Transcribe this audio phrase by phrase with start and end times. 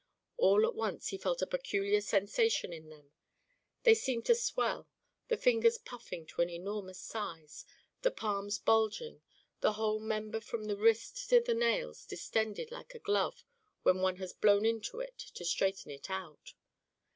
[0.37, 3.11] All at once he felt a peculiar sensation in them:
[3.83, 4.87] they seemed to swell,
[5.27, 7.65] the fingers puffing to an enormous size,
[8.01, 9.21] the palms bulging,
[9.59, 13.43] the whole member from the wrist to the nails distended like a glove
[13.83, 16.55] when one has blown into it to straighten it out.